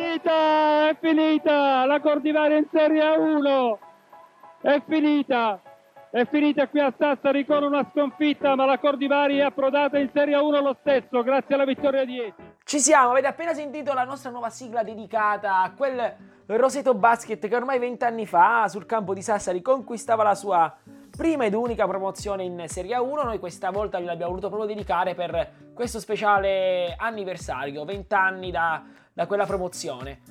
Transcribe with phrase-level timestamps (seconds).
[0.00, 3.78] finita, è finita, la Cordivaria in Serie 1,
[4.62, 5.60] è finita,
[6.10, 10.36] è finita qui a Sassari con una sconfitta, ma la Cordivari è approdata in Serie
[10.36, 12.42] 1 lo stesso, grazie alla vittoria di Eti.
[12.64, 17.56] Ci siamo, avete appena sentito la nostra nuova sigla dedicata a quel Roseto Basket che
[17.56, 20.74] ormai vent'anni fa sul campo di Sassari conquistava la sua
[21.20, 23.22] prima ed unica promozione in Serie 1.
[23.24, 28.82] Noi questa volta gliel'abbiamo voluto proprio dedicare per questo speciale anniversario, 20 anni da,
[29.12, 30.22] da quella promozione.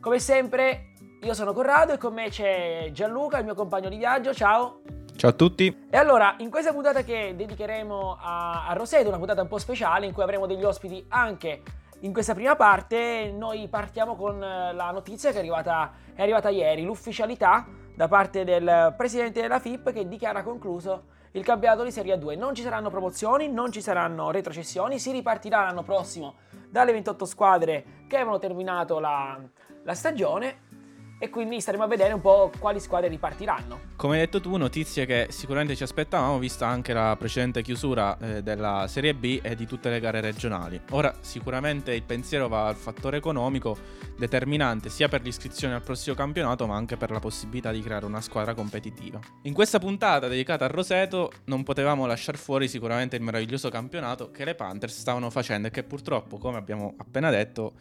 [0.00, 4.34] Come sempre, io sono Corrado e con me c'è Gianluca, il mio compagno di viaggio.
[4.34, 4.80] Ciao!
[5.14, 5.86] Ciao a tutti.
[5.88, 10.06] E allora, in questa puntata che dedicheremo a, a Roseto, una puntata un po' speciale
[10.06, 11.62] in cui avremo degli ospiti anche
[12.00, 16.82] in questa prima parte, noi partiamo con la notizia che è arrivata, è arrivata ieri,
[16.82, 17.64] l'ufficialità
[17.94, 22.36] da parte del presidente della FIP che dichiara concluso il campionato di Serie 2.
[22.36, 26.34] Non ci saranno promozioni, non ci saranno retrocessioni, si ripartirà l'anno prossimo
[26.68, 29.38] dalle 28 squadre che avevano terminato la,
[29.82, 30.73] la stagione
[31.18, 33.92] e quindi staremo a vedere un po' quali squadre ripartiranno.
[33.96, 38.42] Come hai detto tu, notizie che sicuramente ci aspettavamo, vista anche la precedente chiusura eh,
[38.42, 40.80] della Serie B e di tutte le gare regionali.
[40.90, 43.76] Ora sicuramente il pensiero va al fattore economico
[44.16, 48.20] determinante sia per l'iscrizione al prossimo campionato ma anche per la possibilità di creare una
[48.20, 49.18] squadra competitiva.
[49.42, 54.44] In questa puntata dedicata a Roseto non potevamo lasciare fuori sicuramente il meraviglioso campionato che
[54.44, 57.72] le Panthers stavano facendo e che purtroppo, come abbiamo appena detto,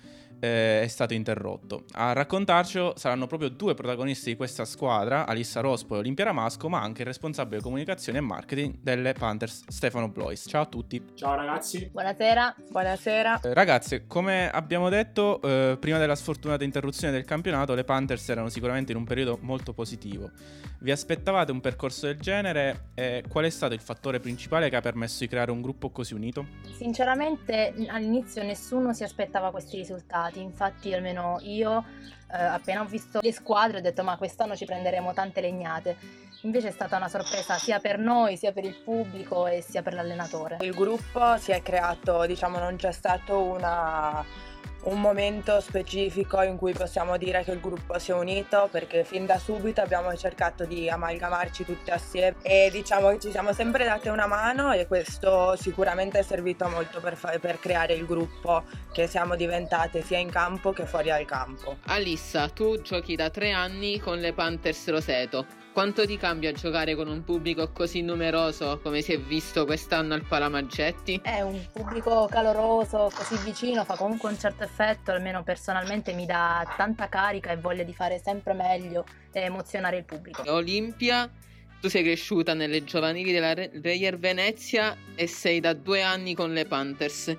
[0.44, 1.86] eh, è stato interrotto.
[1.94, 6.82] A raccontarcelo saranno proprio due protagonisti di questa squadra, Alissa Rospo e Olimpia Ramasco, ma
[6.82, 10.44] anche il responsabile comunicazione e marketing delle Panthers, Stefano Blois.
[10.46, 11.02] Ciao a tutti.
[11.14, 11.88] Ciao ragazzi.
[11.90, 12.56] Buonasera.
[12.70, 13.40] Buonasera.
[13.40, 18.50] Eh, ragazzi, come abbiamo detto, eh, prima della sfortunata interruzione del campionato, le Panthers erano
[18.50, 20.30] sicuramente in un periodo molto positivo.
[20.80, 24.82] Vi aspettavate un percorso del genere e qual è stato il fattore principale che ha
[24.82, 26.48] permesso di creare un gruppo così unito?
[26.76, 30.42] Sinceramente all'inizio nessuno si aspettava questi risultati risultati.
[30.42, 31.86] Infatti, almeno io,
[32.32, 35.98] eh, appena ho visto le squadre, ho detto: Ma quest'anno ci prenderemo tante legnate.
[36.44, 39.94] Invece è stata una sorpresa sia per noi, sia per il pubblico e sia per
[39.94, 40.58] l'allenatore.
[40.62, 44.26] Il gruppo si è creato, diciamo, non c'è stato una
[44.84, 49.26] un momento specifico in cui possiamo dire che il gruppo si è unito perché fin
[49.26, 54.10] da subito abbiamo cercato di amalgamarci tutti assieme e diciamo che ci siamo sempre date
[54.10, 59.08] una mano e questo sicuramente è servito molto per, fa- per creare il gruppo che
[59.08, 61.78] siamo diventate sia in campo che fuori dal campo.
[61.86, 65.63] Alissa, tu giochi da tre anni con le Panthers Roseto.
[65.74, 70.24] Quanto ti cambia giocare con un pubblico così numeroso come si è visto quest'anno al
[70.24, 71.22] Palamaggetti?
[71.24, 76.72] È un pubblico caloroso, così vicino, fa comunque un certo effetto, almeno personalmente mi dà
[76.78, 80.44] tanta carica e voglia di fare sempre meglio e emozionare il pubblico.
[80.46, 81.28] Olimpia,
[81.82, 86.66] tu sei cresciuta nelle giovanili della Reyer Venezia e sei da due anni con le
[86.66, 87.36] Panthers.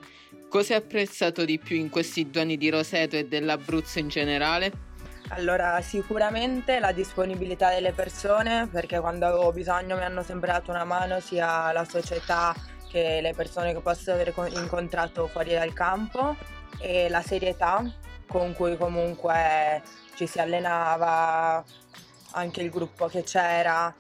[0.49, 4.84] Cosa hai apprezzato di più in questi due anni di Roseto e dell'Abruzzo in generale?
[5.29, 10.85] Allora, sicuramente la disponibilità delle persone, perché quando avevo bisogno mi hanno sempre dato una
[10.85, 12.55] mano sia la società
[12.89, 16.37] che le persone che posso aver incontrato fuori dal campo
[16.79, 17.83] e la serietà
[18.29, 19.83] con cui comunque
[20.15, 21.65] ci si allenava,
[22.33, 23.93] anche il gruppo che c'era,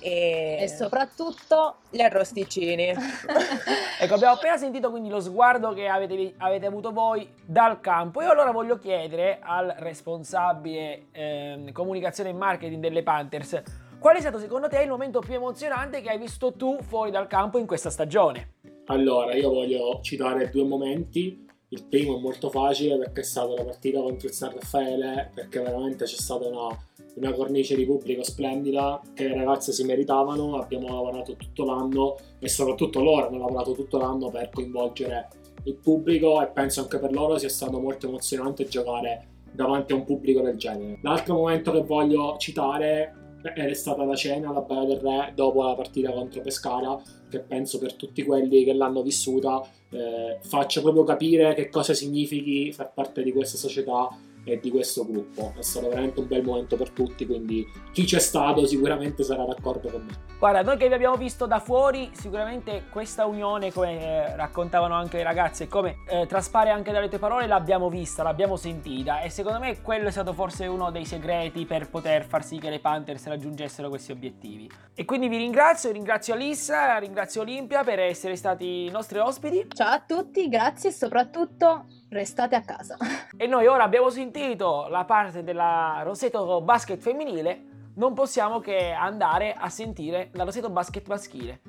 [0.00, 2.88] e, e soprattutto gli arrosticini.
[4.00, 8.22] ecco, abbiamo appena sentito quindi lo sguardo che avete, avete, avuto voi dal campo.
[8.22, 13.62] Io allora voglio chiedere al responsabile eh, comunicazione e marketing delle Panthers
[14.00, 17.26] qual è stato secondo te il momento più emozionante che hai visto tu fuori dal
[17.26, 18.54] campo in questa stagione?
[18.86, 21.46] Allora, io voglio citare due momenti.
[21.72, 25.60] Il primo è molto facile perché è stata la partita contro il San Raffaele, perché
[25.60, 26.76] veramente c'è stata una
[27.14, 32.48] una cornice di pubblico splendida che le ragazze si meritavano, abbiamo lavorato tutto l'anno e
[32.48, 35.28] soprattutto loro hanno lavorato tutto l'anno per coinvolgere
[35.64, 40.04] il pubblico e penso anche per loro sia stato molto emozionante giocare davanti a un
[40.04, 40.98] pubblico del genere.
[41.02, 45.74] L'altro momento che voglio citare è stata la cena alla Baia del Re dopo la
[45.74, 51.54] partita contro Pescara che penso per tutti quelli che l'hanno vissuta eh, faccia proprio capire
[51.54, 54.08] che cosa significhi far parte di questa società
[54.50, 55.54] e di questo gruppo.
[55.56, 59.88] È stato veramente un bel momento per tutti, quindi chi c'è stato sicuramente sarà d'accordo
[59.88, 60.28] con me.
[60.38, 65.18] Guarda, noi che vi abbiamo visto da fuori, sicuramente questa unione, come eh, raccontavano anche
[65.18, 69.60] le ragazze, come eh, traspare anche dalle tue parole, l'abbiamo vista, l'abbiamo sentita e secondo
[69.60, 73.26] me quello è stato forse uno dei segreti per poter far sì che le Panthers
[73.26, 74.70] raggiungessero questi obiettivi.
[74.94, 79.66] E quindi vi ringrazio, ringrazio Alissa, ringrazio Olimpia per essere stati i nostri ospiti.
[79.72, 82.96] Ciao a tutti, grazie e soprattutto restate a casa.
[83.40, 87.64] E noi ora abbiamo sentito la parte della Roseto Basket femminile,
[87.94, 91.60] non possiamo che andare a sentire la Roseto Basket maschile,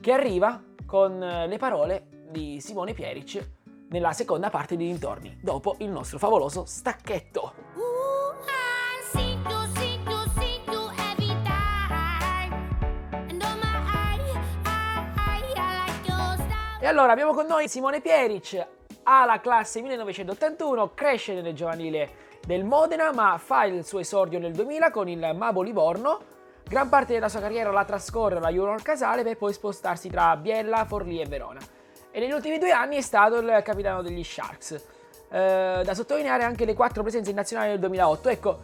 [0.00, 3.50] che arriva con le parole di Simone Pieric
[3.90, 7.54] nella seconda parte di dintorni, dopo il nostro favoloso stacchetto.
[16.80, 18.66] E allora abbiamo con noi Simone Pieric,
[19.12, 22.08] ha la classe 1981, cresce nelle giovanili
[22.44, 26.30] del Modena, ma fa il suo esordio nel 2000 con il Mabo Livorno.
[26.64, 30.84] Gran parte della sua carriera la trascorre alla Junior Casale per poi spostarsi tra Biella,
[30.86, 31.60] Forlì e Verona.
[32.10, 34.72] E negli ultimi due anni è stato il capitano degli Sharks.
[35.30, 38.28] Eh, da sottolineare anche le quattro presenze in nazionale nel 2008.
[38.28, 38.58] Ecco,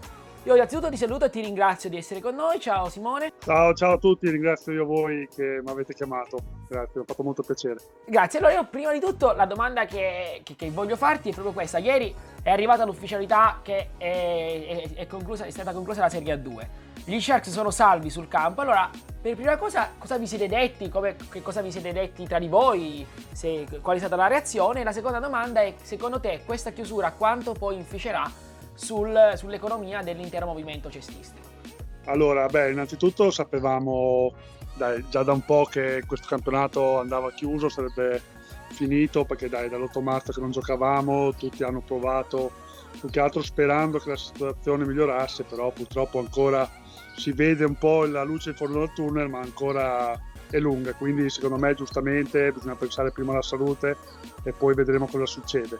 [0.49, 2.59] io innanzitutto ti saluto e ti ringrazio di essere con noi.
[2.59, 3.33] Ciao Simone.
[3.45, 6.39] Ciao, ciao a tutti, ringrazio io voi che mi avete chiamato.
[6.69, 7.77] Grazie, mi ha fatto molto piacere.
[8.06, 8.39] Grazie.
[8.39, 11.77] Allora, io prima di tutto la domanda che, che- che voglio farti è proprio questa.
[11.77, 16.67] Ieri è arrivata l'ufficialità che è, è- è conclusa- è stata conclusa la Serie A2.
[17.05, 18.62] Gli Sharks sono salvi sul campo.
[18.62, 18.89] Allora,
[19.21, 20.89] per prima cosa, cosa vi siete detti?
[20.89, 23.06] Come- che cosa vi siete detti tra di voi?
[23.33, 24.81] Se- qual è stata la reazione?
[24.81, 28.47] E la seconda domanda è: secondo te, questa chiusura quanto poi inficerà
[28.79, 31.47] sul- sull'economia dell'intero movimento cestistico?
[32.05, 34.33] Allora, beh, innanzitutto sapevamo
[34.77, 38.23] dai, già da un po' che questo campionato andava chiuso, sarebbe
[38.71, 42.53] finito perché dai, dall'8 marzo che non giocavamo, tutti hanno provato,
[42.99, 46.69] più che altro sperando che la situazione migliorasse, però purtroppo ancora
[47.17, 51.29] si vede un po' la luce in fondo del tunnel, ma ancora è lunga, quindi
[51.29, 53.97] secondo me giustamente bisogna pensare prima alla salute
[54.45, 55.77] e poi vedremo cosa succede.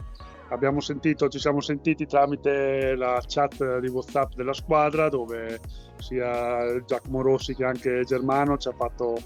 [0.51, 5.61] Abbiamo sentito, ci siamo sentiti tramite la chat di WhatsApp della squadra dove
[5.99, 9.17] sia Giacomo Rossi che anche Germano ci ha fatto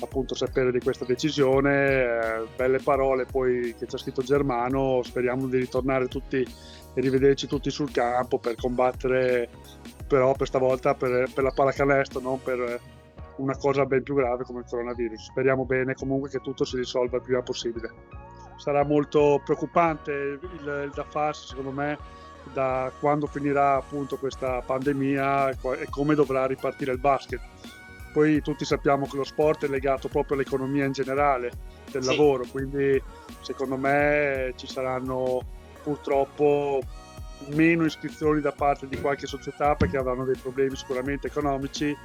[0.00, 5.46] appunto sapere di questa decisione, eh, belle parole poi che ci ha scritto Germano, speriamo
[5.46, 9.48] di ritornare tutti e rivederci tutti sul campo per combattere
[10.06, 12.80] però per stavolta per, per la pallacanestro, non per
[13.36, 15.24] una cosa ben più grave come il coronavirus.
[15.24, 17.90] Speriamo bene comunque che tutto si risolva il prima possibile.
[18.62, 20.38] Sarà molto preoccupante il,
[20.84, 21.98] il da farsi secondo me
[22.52, 27.40] da quando finirà appunto questa pandemia e come dovrà ripartire il basket.
[28.12, 31.50] Poi tutti sappiamo che lo sport è legato proprio all'economia in generale
[31.90, 32.08] del Sì.
[32.08, 33.02] lavoro, quindi
[33.40, 35.40] secondo me ci saranno
[35.82, 36.78] purtroppo
[37.48, 41.96] meno iscrizioni da parte di qualche società perché avranno dei problemi sicuramente economici.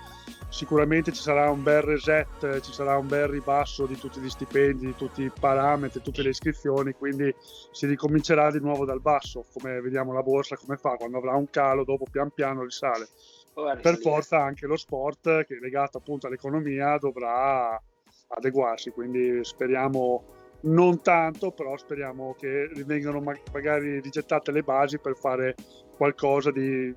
[0.50, 4.86] Sicuramente ci sarà un bel reset, ci sarà un bel ribasso di tutti gli stipendi,
[4.86, 7.34] di tutti i parametri, tutte le iscrizioni, quindi
[7.72, 11.50] si ricomincerà di nuovo dal basso, come vediamo la borsa come fa, quando avrà un
[11.50, 13.07] calo dopo pian piano risale.
[13.54, 17.81] Per forza anche lo sport, che è legato appunto all'economia, dovrà
[18.30, 20.24] adeguarsi, quindi speriamo
[20.62, 25.56] non tanto, però speriamo che vengano ma- magari rigettate le basi per fare
[25.95, 26.94] qualcosa di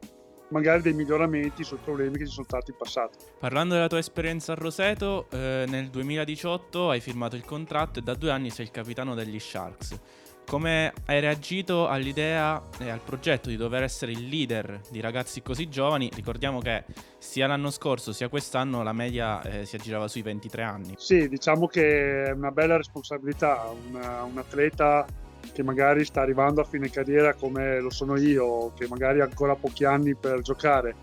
[0.51, 3.19] magari dei miglioramenti sui problemi che ci sono stati in passato.
[3.39, 8.15] Parlando della tua esperienza a Roseto, eh, nel 2018 hai firmato il contratto e da
[8.15, 9.99] due anni sei il capitano degli Sharks.
[10.51, 15.69] Come hai reagito all'idea e al progetto di dover essere il leader di ragazzi così
[15.69, 16.11] giovani?
[16.13, 16.83] Ricordiamo che
[17.19, 20.95] sia l'anno scorso sia quest'anno la media eh, si aggirava sui 23 anni.
[20.97, 25.07] Sì, diciamo che è una bella responsabilità, una- un atleta
[25.53, 29.55] che magari sta arrivando a fine carriera come lo sono io, che magari ha ancora
[29.55, 30.97] pochi anni per giocare.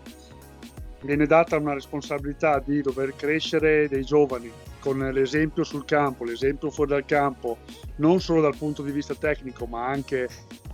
[1.00, 6.90] Viene data una responsabilità di dover crescere dei giovani con l'esempio sul campo, l'esempio fuori
[6.90, 7.58] dal campo,
[7.96, 10.28] non solo dal punto di vista tecnico, ma anche,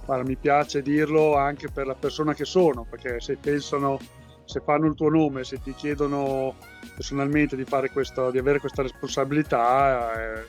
[0.04, 3.98] guarda, mi piace dirlo, anche per la persona che sono, perché se pensano,
[4.44, 6.54] se fanno il tuo nome, se ti chiedono
[6.94, 10.46] personalmente di, questo, di avere questa responsabilità, eh,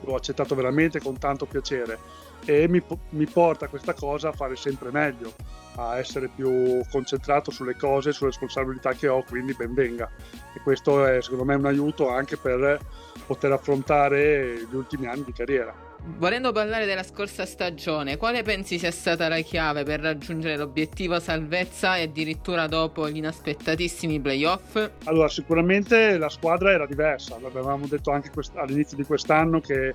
[0.00, 1.98] l'ho accettato veramente con tanto piacere.
[2.44, 5.34] E mi, mi porta questa cosa a fare sempre meglio,
[5.78, 10.10] a essere più concentrato sulle cose, sulle responsabilità che ho, quindi ben venga.
[10.54, 12.80] E questo è secondo me un aiuto anche per
[13.26, 15.86] poter affrontare gli ultimi anni di carriera.
[16.00, 21.96] Volendo parlare della scorsa stagione, quale pensi sia stata la chiave per raggiungere l'obiettivo salvezza
[21.96, 24.90] e addirittura dopo gli inaspettatissimi playoff?
[25.04, 29.94] Allora, sicuramente la squadra era diversa, l'avevamo detto anche all'inizio di quest'anno che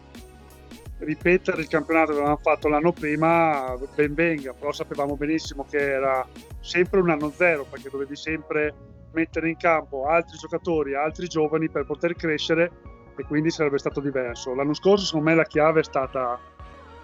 [1.03, 6.25] ripetere il campionato che avevamo fatto l'anno prima ben venga, però sapevamo benissimo che era
[6.59, 8.73] sempre un anno zero perché dovevi sempre
[9.11, 12.71] mettere in campo altri giocatori, altri giovani per poter crescere
[13.15, 14.53] e quindi sarebbe stato diverso.
[14.53, 16.39] L'anno scorso secondo me la chiave è stata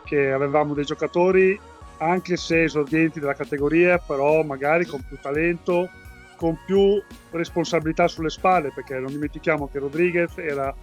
[0.03, 1.59] che avevamo dei giocatori
[1.97, 5.89] anche se esordienti della categoria, però magari con più talento,
[6.37, 7.01] con più
[7.31, 10.73] responsabilità sulle spalle, perché non dimentichiamo che Rodriguez era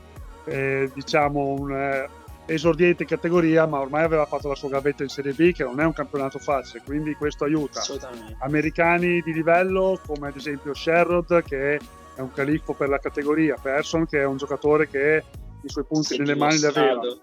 [0.44, 2.08] eh, diciamo un eh,
[2.46, 5.80] esordiente in categoria, ma ormai aveva fatto la sua gavetta in Serie B, che non
[5.80, 7.82] è un campionato facile, quindi questo aiuta.
[8.38, 14.06] Americani di livello, come ad esempio Sherrod, che è un califfo per la categoria, Persson,
[14.06, 15.22] che è un giocatore che
[15.62, 17.20] i suoi punti è nelle mani dimostrato.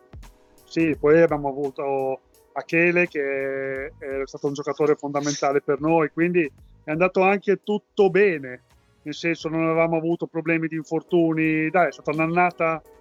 [0.66, 2.20] Sì, poi abbiamo avuto
[2.54, 6.52] Achele che è stato un giocatore fondamentale per noi, quindi
[6.84, 8.62] è andato anche tutto bene,
[9.04, 12.93] nel senso non avevamo avuto problemi di infortuni, dai è stata un'annata un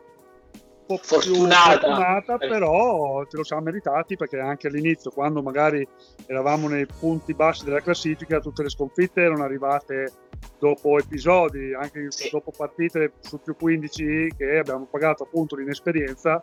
[0.87, 1.79] po' Fortunata.
[1.79, 5.87] più fortunata, però ce lo siamo meritati perché anche all'inizio, quando magari
[6.27, 10.13] eravamo nei punti bassi della classifica, tutte le sconfitte erano arrivate
[10.59, 12.29] dopo episodi, anche Sì.
[12.31, 16.41] dopo partite su più 15 che abbiamo pagato appunto l'inesperienza,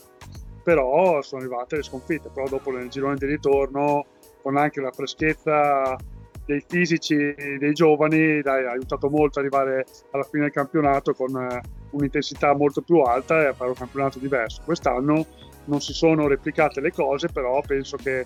[0.64, 4.06] però sono arrivate le sconfitte, però dopo nel girone di ritorno
[4.42, 5.96] con anche la freschezza
[6.46, 7.16] dei fisici
[7.60, 12.56] dei giovani dai, ha aiutato molto ad arrivare alla fine del campionato con eh, un'intensità
[12.56, 14.62] molto più alta e a fare un campionato diverso.
[14.64, 15.26] Quest'anno
[15.66, 18.26] non si sono replicate le cose, però penso che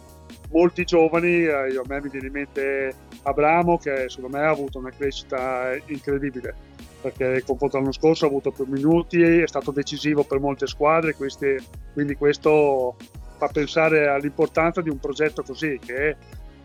[0.51, 4.79] molti giovani, eh, a me mi viene in mente Abramo che secondo me ha avuto
[4.79, 6.71] una crescita incredibile
[7.03, 12.15] perché confronto l'anno scorso ha avuto più minuti, è stato decisivo per molte squadre, quindi
[12.15, 12.95] questo
[13.37, 16.15] fa pensare all'importanza di un progetto così che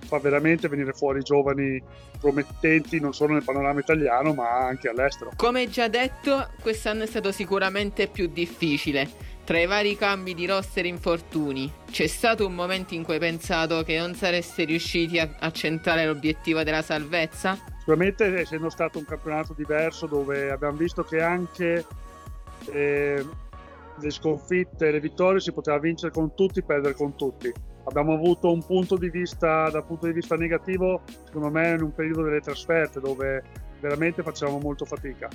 [0.08, 1.80] fa veramente venire fuori giovani
[2.18, 5.32] promettenti non solo nel panorama italiano ma anche all'estero.
[5.36, 9.26] Come già detto, quest'anno è stato sicuramente più difficile.
[9.44, 13.20] Tra i vari cambi di roster e infortuni, c'è stato un momento in cui hai
[13.20, 17.58] pensato che non sareste riusciti a, a centrare l'obiettivo della salvezza?
[17.78, 21.86] Sicuramente essendo stato un campionato diverso dove abbiamo visto che anche
[22.70, 23.24] eh,
[23.98, 27.50] le sconfitte e le vittorie si poteva vincere con tutti, perdere con tutti.
[27.88, 31.94] Abbiamo avuto un punto di vista dal punto di vista negativo, secondo me, in un
[31.94, 33.42] periodo delle trasferte dove
[33.80, 35.28] veramente facevamo molto fatica.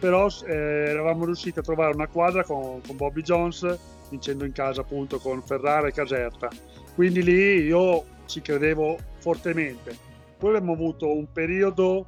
[0.00, 3.78] Però eh, eravamo riusciti a trovare una quadra con, con Bobby Jones,
[4.10, 6.48] vincendo in casa appunto con Ferrara e Caserta.
[6.96, 9.96] Quindi lì io ci credevo fortemente.
[10.36, 12.06] Poi abbiamo avuto un periodo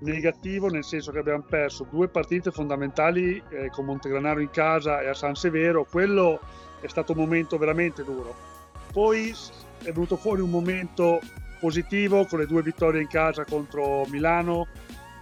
[0.00, 5.06] negativo nel senso che abbiamo perso due partite fondamentali eh, con Montegranaro in casa e
[5.06, 5.86] a San Severo.
[5.88, 6.40] Quello
[6.80, 8.50] è stato un momento veramente duro.
[8.92, 9.34] Poi
[9.82, 11.20] è venuto fuori un momento
[11.58, 14.66] positivo con le due vittorie in casa contro Milano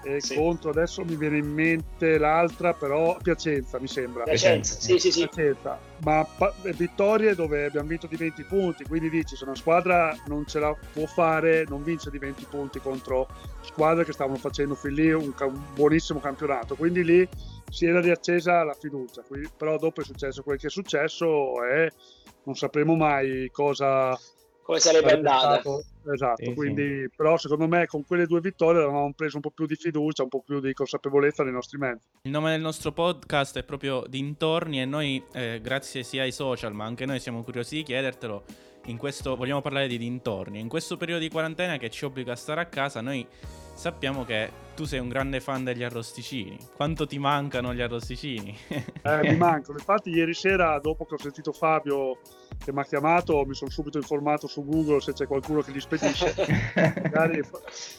[0.03, 0.35] e Sì.
[0.35, 5.29] contro adesso mi viene in mente l'altra però Piacenza mi sembra Piacenza, sì, sì, sì.
[5.29, 5.79] Piacenza.
[6.05, 10.47] ma pa- vittorie dove abbiamo vinto di 20 punti quindi dici se una squadra non
[10.47, 13.29] ce la può fare non vince di 20 punti contro
[13.61, 17.29] squadre che stavano facendo fin lì un, ca- un buonissimo campionato quindi lì
[17.69, 21.93] si era riaccesa la fiducia Qui- però dopo è successo quel che è successo e
[22.44, 24.18] non sapremo mai cosa
[24.62, 25.62] Come sarebbe andata?
[26.12, 29.66] Esatto, Sì, quindi però secondo me con quelle due vittorie avevamo preso un po' più
[29.66, 32.06] di fiducia, un po' più di consapevolezza nei nostri mezzi.
[32.23, 36.73] Il nome del nostro podcast è proprio Dintorni e noi, eh, grazie sia ai social,
[36.73, 38.44] ma anche noi siamo curiosi di chiedertelo.
[38.90, 40.59] In questo vogliamo parlare di dintorni.
[40.61, 43.26] In questo periodo di quarantena che ci obbliga a stare a casa, noi
[43.73, 46.56] sappiamo che tu sei un grande fan degli arrosticini.
[46.75, 48.56] Quanto ti mancano gli arrosticini?
[48.68, 49.78] Eh, mi mancano.
[49.78, 52.18] Infatti ieri sera, dopo che ho sentito Fabio
[52.62, 55.80] che mi ha chiamato, mi sono subito informato su Google se c'è qualcuno che li
[55.80, 56.35] spedisce.
[57.02, 57.40] Magari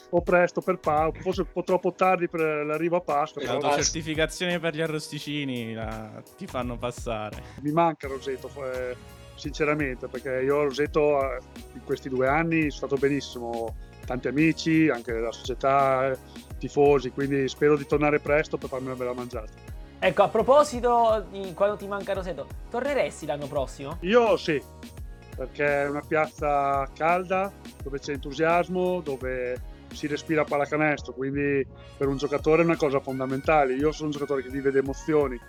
[0.10, 4.60] o presto per Pasqua, forse un po' troppo tardi per l'arrivo a Pasqua, però L'autocertificazione
[4.60, 7.42] per gli arrosticini la- ti fanno passare.
[7.62, 8.96] mi manca Roseto, eh,
[9.42, 11.40] sinceramente, perché io a Roseto eh,
[11.74, 16.16] in questi due anni sono stato benissimo, tanti amici, anche la società,
[16.60, 19.52] tifosi, quindi spero di tornare presto per farmi una bella mangiata.
[19.98, 23.98] Ecco, a proposito di quando ti manca Roseto, torneresti l'anno prossimo?
[24.02, 24.62] Io sì,
[25.36, 29.60] perché è una piazza calda, dove c'è entusiasmo, dove
[29.92, 31.66] si respira pallacanestro, quindi
[31.98, 33.74] per un giocatore è una cosa fondamentale.
[33.74, 35.40] Io sono un giocatore che vive di emozioni,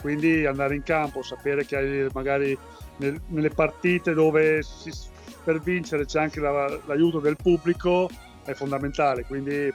[0.00, 2.56] quindi andare in campo, sapere che hai magari
[2.96, 4.92] nel- nelle partite dove si-
[5.44, 8.08] per vincere c'è anche la- l'aiuto del pubblico
[8.44, 9.72] è fondamentale, quindi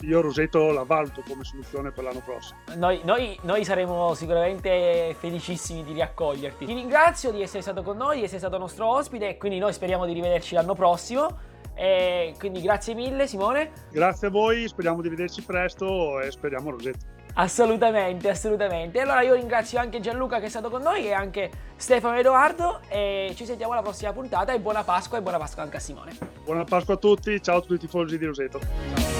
[0.00, 2.58] io Roseto la valuto come soluzione per l'anno prossimo.
[2.76, 6.66] Noi, noi- noi saremo sicuramente felicissimi di riaccoglierti.
[6.66, 10.04] Ti ringrazio di essere stato con noi, di essere stato nostro ospite quindi noi speriamo
[10.04, 11.54] di rivederci l'anno prossimo.
[11.78, 13.70] E quindi grazie mille Simone.
[13.90, 17.04] Grazie a voi, speriamo di vederci presto e speriamo Roseto.
[17.38, 19.00] Assolutamente, assolutamente.
[19.00, 22.80] Allora io ringrazio anche Gianluca che è stato con noi e anche Stefano e Edoardo
[22.88, 26.16] e ci sentiamo alla prossima puntata e buona Pasqua e buona Pasqua anche a Simone.
[26.42, 28.58] Buona Pasqua a tutti, ciao a tutti i tifosi di Roseto.
[28.58, 29.15] Ciao.